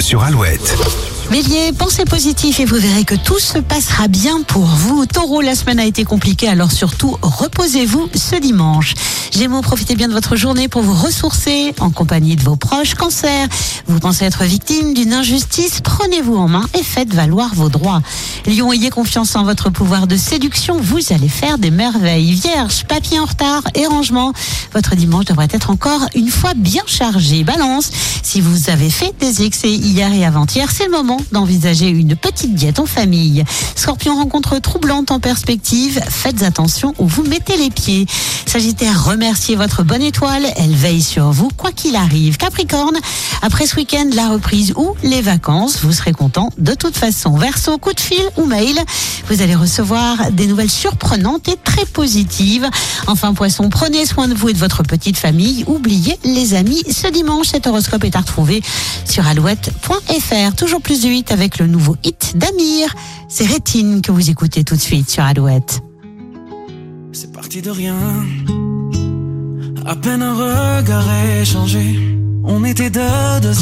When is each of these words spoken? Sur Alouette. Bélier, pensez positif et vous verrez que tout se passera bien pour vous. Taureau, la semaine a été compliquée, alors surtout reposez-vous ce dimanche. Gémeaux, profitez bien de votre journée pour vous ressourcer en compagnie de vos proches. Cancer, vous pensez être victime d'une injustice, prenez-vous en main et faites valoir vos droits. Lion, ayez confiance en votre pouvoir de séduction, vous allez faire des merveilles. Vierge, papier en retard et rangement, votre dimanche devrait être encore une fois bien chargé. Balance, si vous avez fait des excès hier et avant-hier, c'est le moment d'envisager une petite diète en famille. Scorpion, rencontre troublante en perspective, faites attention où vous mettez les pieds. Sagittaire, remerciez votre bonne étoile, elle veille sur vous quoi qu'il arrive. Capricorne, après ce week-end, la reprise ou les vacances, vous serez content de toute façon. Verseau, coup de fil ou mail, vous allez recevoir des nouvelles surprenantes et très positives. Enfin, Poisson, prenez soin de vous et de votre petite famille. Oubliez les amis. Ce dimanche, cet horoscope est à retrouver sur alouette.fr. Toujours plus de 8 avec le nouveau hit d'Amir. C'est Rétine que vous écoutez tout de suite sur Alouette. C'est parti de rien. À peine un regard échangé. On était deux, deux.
Sur 0.00 0.24
Alouette. 0.24 1.17
Bélier, 1.30 1.72
pensez 1.76 2.06
positif 2.06 2.58
et 2.58 2.64
vous 2.64 2.76
verrez 2.76 3.04
que 3.04 3.14
tout 3.14 3.38
se 3.38 3.58
passera 3.58 4.08
bien 4.08 4.40
pour 4.42 4.64
vous. 4.64 5.04
Taureau, 5.04 5.42
la 5.42 5.54
semaine 5.54 5.78
a 5.78 5.84
été 5.84 6.04
compliquée, 6.04 6.48
alors 6.48 6.72
surtout 6.72 7.18
reposez-vous 7.20 8.08
ce 8.14 8.36
dimanche. 8.36 8.94
Gémeaux, 9.36 9.60
profitez 9.60 9.94
bien 9.94 10.08
de 10.08 10.14
votre 10.14 10.36
journée 10.36 10.68
pour 10.68 10.80
vous 10.80 10.94
ressourcer 10.94 11.74
en 11.80 11.90
compagnie 11.90 12.34
de 12.34 12.42
vos 12.42 12.56
proches. 12.56 12.94
Cancer, 12.94 13.46
vous 13.86 14.00
pensez 14.00 14.24
être 14.24 14.44
victime 14.44 14.94
d'une 14.94 15.12
injustice, 15.12 15.80
prenez-vous 15.84 16.34
en 16.34 16.48
main 16.48 16.64
et 16.72 16.82
faites 16.82 17.12
valoir 17.12 17.54
vos 17.54 17.68
droits. 17.68 18.00
Lion, 18.46 18.72
ayez 18.72 18.88
confiance 18.88 19.36
en 19.36 19.44
votre 19.44 19.68
pouvoir 19.68 20.06
de 20.06 20.16
séduction, 20.16 20.78
vous 20.80 21.12
allez 21.12 21.28
faire 21.28 21.58
des 21.58 21.70
merveilles. 21.70 22.32
Vierge, 22.32 22.84
papier 22.86 23.20
en 23.20 23.26
retard 23.26 23.64
et 23.74 23.86
rangement, 23.86 24.32
votre 24.72 24.96
dimanche 24.96 25.26
devrait 25.26 25.48
être 25.50 25.68
encore 25.68 26.06
une 26.14 26.30
fois 26.30 26.54
bien 26.54 26.84
chargé. 26.86 27.44
Balance, 27.44 27.90
si 28.22 28.40
vous 28.40 28.70
avez 28.70 28.88
fait 28.88 29.12
des 29.20 29.42
excès 29.42 29.70
hier 29.70 30.10
et 30.14 30.24
avant-hier, 30.24 30.70
c'est 30.70 30.86
le 30.86 30.90
moment 30.90 31.17
d'envisager 31.32 31.88
une 31.88 32.16
petite 32.16 32.54
diète 32.54 32.78
en 32.78 32.86
famille. 32.86 33.44
Scorpion, 33.74 34.16
rencontre 34.16 34.58
troublante 34.58 35.10
en 35.10 35.20
perspective, 35.20 36.00
faites 36.08 36.42
attention 36.42 36.94
où 36.98 37.06
vous 37.06 37.22
mettez 37.24 37.56
les 37.56 37.70
pieds. 37.70 38.06
Sagittaire, 38.46 39.04
remerciez 39.04 39.56
votre 39.56 39.82
bonne 39.82 40.02
étoile, 40.02 40.46
elle 40.56 40.74
veille 40.74 41.02
sur 41.02 41.30
vous 41.30 41.50
quoi 41.56 41.72
qu'il 41.72 41.96
arrive. 41.96 42.36
Capricorne, 42.36 42.96
après 43.42 43.66
ce 43.66 43.76
week-end, 43.76 44.08
la 44.14 44.28
reprise 44.28 44.72
ou 44.76 44.94
les 45.02 45.20
vacances, 45.20 45.80
vous 45.82 45.92
serez 45.92 46.12
content 46.12 46.50
de 46.58 46.74
toute 46.74 46.96
façon. 46.96 47.36
Verseau, 47.36 47.78
coup 47.78 47.92
de 47.92 48.00
fil 48.00 48.22
ou 48.36 48.44
mail, 48.44 48.78
vous 49.28 49.42
allez 49.42 49.54
recevoir 49.54 50.30
des 50.32 50.46
nouvelles 50.46 50.70
surprenantes 50.70 51.48
et 51.48 51.56
très 51.62 51.84
positives. 51.84 52.68
Enfin, 53.06 53.34
Poisson, 53.34 53.68
prenez 53.68 54.06
soin 54.06 54.28
de 54.28 54.34
vous 54.34 54.48
et 54.48 54.52
de 54.52 54.58
votre 54.58 54.82
petite 54.82 55.16
famille. 55.16 55.64
Oubliez 55.66 56.18
les 56.24 56.54
amis. 56.54 56.82
Ce 56.90 57.08
dimanche, 57.08 57.48
cet 57.48 57.66
horoscope 57.66 58.04
est 58.04 58.16
à 58.16 58.20
retrouver 58.20 58.62
sur 59.04 59.26
alouette.fr. 59.26 60.54
Toujours 60.56 60.80
plus 60.80 61.02
de 61.02 61.07
8 61.08 61.32
avec 61.32 61.58
le 61.58 61.66
nouveau 61.66 61.96
hit 62.04 62.36
d'Amir. 62.36 62.94
C'est 63.28 63.46
Rétine 63.46 64.02
que 64.02 64.12
vous 64.12 64.30
écoutez 64.30 64.64
tout 64.64 64.76
de 64.76 64.80
suite 64.80 65.10
sur 65.10 65.24
Alouette. 65.24 65.80
C'est 67.12 67.32
parti 67.32 67.62
de 67.62 67.70
rien. 67.70 67.96
À 69.86 69.96
peine 69.96 70.22
un 70.22 70.34
regard 70.34 71.06
échangé. 71.40 71.98
On 72.44 72.64
était 72.64 72.90
deux, 72.90 73.40
deux. 73.42 73.52